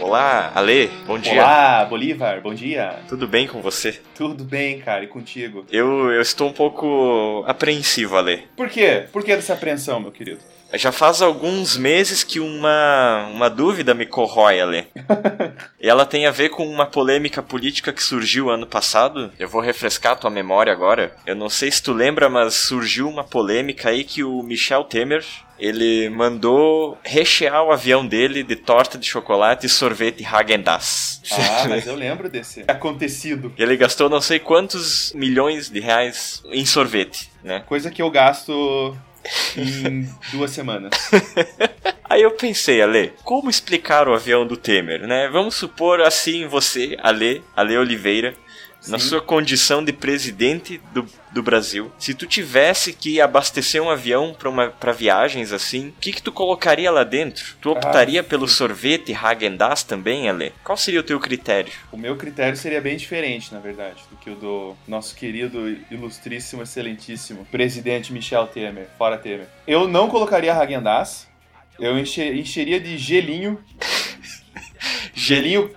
[0.00, 1.34] Olá, Ale, bom dia.
[1.34, 3.00] Olá, Bolívar, bom dia.
[3.06, 4.00] Tudo bem com você?
[4.14, 5.66] Tudo bem, cara, e contigo?
[5.70, 8.48] Eu, eu estou um pouco apreensivo, Ale.
[8.56, 9.04] Por quê?
[9.12, 10.40] Por que dessa apreensão, meu querido?
[10.72, 14.86] Já faz alguns meses que uma, uma dúvida me corrói, Ale.
[15.80, 19.30] e ela tem a ver com uma polêmica política que surgiu ano passado.
[19.38, 21.14] Eu vou refrescar a tua memória agora.
[21.26, 25.24] Eu não sei se tu lembra, mas surgiu uma polêmica aí que o Michel Temer
[25.60, 31.20] ele mandou rechear o avião dele de torta de chocolate e sorvete Häagen-Dazs.
[31.32, 33.52] Ah, mas eu lembro desse acontecido.
[33.58, 37.62] Ele gastou não sei quantos milhões de reais em sorvete, né?
[37.66, 38.96] Coisa que eu gasto
[39.56, 40.90] em duas semanas.
[42.08, 45.28] Aí eu pensei, Ale, como explicar o avião do Temer, né?
[45.28, 48.34] Vamos supor assim você, Ale, Ale Oliveira,
[48.80, 48.92] Sim.
[48.92, 54.34] na sua condição de presidente do, do Brasil, se tu tivesse que abastecer um avião
[54.78, 57.56] para viagens assim, o que que tu colocaria lá dentro?
[57.60, 60.52] Tu optaria ah, pelo sorvete Häagen-Dazs também, Ale?
[60.64, 61.72] Qual seria o teu critério?
[61.92, 66.62] O meu critério seria bem diferente, na verdade, do que o do nosso querido, ilustríssimo,
[66.62, 69.46] excelentíssimo presidente Michel Temer, fora Temer.
[69.66, 71.28] Eu não colocaria Häagen-Dazs,
[71.78, 73.62] eu encheria de gelinho
[75.14, 75.70] gelinho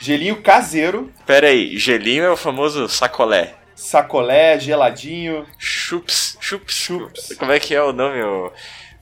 [0.00, 1.12] Gelinho caseiro.
[1.26, 3.54] Pera aí, gelinho é o famoso sacolé.
[3.74, 5.46] Sacolé, geladinho.
[5.58, 7.36] Chups, chups, chups.
[7.38, 8.22] Como é que é o nome?
[8.22, 8.52] O...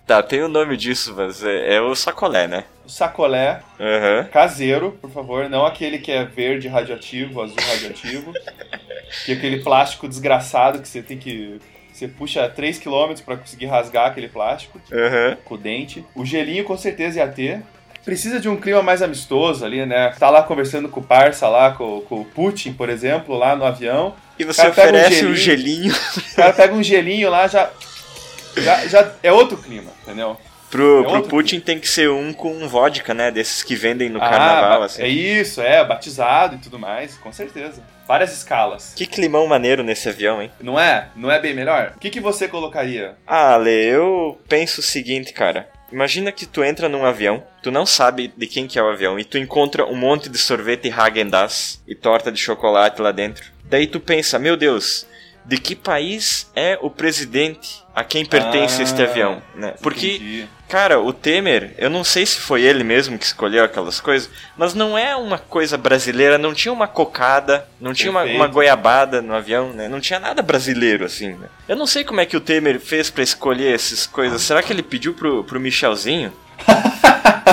[0.07, 2.65] Tá, tem o nome disso, mas é, é o sacolé, né?
[2.85, 4.29] O sacolé uhum.
[4.31, 8.33] caseiro, por favor, não aquele que é verde radioativo, azul radioativo.
[9.25, 11.59] que é aquele plástico desgraçado que você tem que
[11.97, 15.37] você puxa 3km para conseguir rasgar aquele plástico uhum.
[15.45, 16.05] com o dente.
[16.15, 17.63] O gelinho com certeza ia ter
[18.07, 20.15] precisa de um clima mais amistoso ali, né?
[20.17, 23.65] Tá lá conversando com o parça lá, com, com o Putin, por exemplo, lá no
[23.65, 24.15] avião.
[24.39, 25.91] E você oferece um gelinho.
[25.91, 25.95] Um gelinho.
[26.33, 27.69] O cara pega um gelinho lá, já,
[28.57, 30.39] já, já é outro clima, entendeu?
[30.71, 31.65] Pro, é pro Putin clima.
[31.65, 33.33] tem que ser um com vodka, né?
[33.33, 35.03] Desses que vendem no ah, carnaval, assim.
[35.03, 37.83] É isso, é, batizado e tudo mais, com certeza.
[38.07, 38.93] Várias escalas.
[38.95, 40.53] Que climão maneiro nesse avião, hein?
[40.61, 41.09] Não é?
[41.17, 41.95] Não é bem melhor?
[41.97, 43.17] O que, que você colocaria?
[43.27, 45.69] Ah, Ale, eu penso o seguinte, cara.
[45.91, 49.19] Imagina que tu entra num avião, tu não sabe de quem que é o avião,
[49.19, 53.53] e tu encontra um monte de sorvete Häagen-Dazs e torta de chocolate lá dentro.
[53.65, 55.07] Daí tu pensa, meu Deus,
[55.47, 59.75] de que país é o presidente a quem pertence ah, este avião, né?
[59.81, 60.49] Porque, entendi.
[60.69, 64.75] cara, o Temer, eu não sei se foi ele mesmo que escolheu aquelas coisas, mas
[64.75, 69.35] não é uma coisa brasileira, não tinha uma cocada, não tinha uma, uma, goiabada no
[69.35, 69.89] avião, né?
[69.89, 71.47] Não tinha nada brasileiro, assim, né?
[71.69, 74.43] Eu não sei como é que o Temer fez para escolher essas coisas.
[74.43, 76.33] Será que ele pediu pro, pro Michelzinho?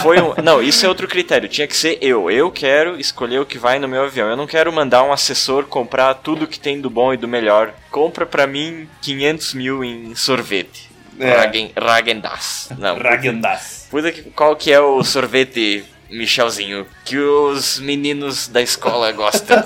[0.02, 1.48] Foi um, não, isso é outro critério.
[1.48, 2.30] Tinha que ser eu.
[2.30, 4.30] Eu quero escolher o que vai no meu avião.
[4.30, 7.74] Eu não quero mandar um assessor comprar tudo que tem do bom e do melhor.
[7.92, 10.90] Compra pra mim 500 mil em sorvete.
[11.20, 11.32] É.
[11.32, 12.70] Ragen, Ragendas.
[12.78, 12.98] Não.
[12.98, 13.88] Ragendas.
[13.90, 19.64] Puta, qual que é o sorvete, Michelzinho, que os meninos da escola gostam?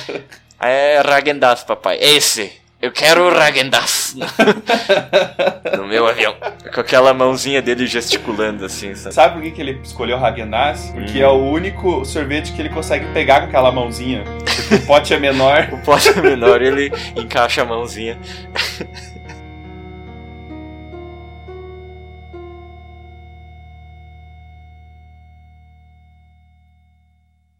[0.60, 1.98] é Ragendas, papai.
[2.00, 2.65] Esse.
[2.86, 4.14] Eu quero o Ragendas
[5.76, 6.36] no meu avião.
[6.72, 9.12] Com aquela mãozinha dele gesticulando assim, sabe?
[9.12, 10.92] Sabe por que, que ele escolheu o Ragendas?
[10.94, 11.26] Porque hum.
[11.26, 14.22] é o único sorvete que ele consegue pegar com aquela mãozinha.
[14.22, 15.68] Porque o pote é menor.
[15.74, 18.20] o pote é menor, ele encaixa a mãozinha.